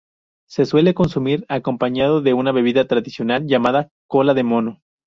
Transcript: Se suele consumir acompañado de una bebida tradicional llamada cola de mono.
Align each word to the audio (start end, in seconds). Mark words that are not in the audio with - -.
Se 0.49 0.65
suele 0.65 0.95
consumir 0.95 1.45
acompañado 1.47 2.21
de 2.21 2.33
una 2.33 2.51
bebida 2.51 2.87
tradicional 2.87 3.45
llamada 3.45 3.89
cola 4.07 4.33
de 4.33 4.41
mono. 4.43 4.81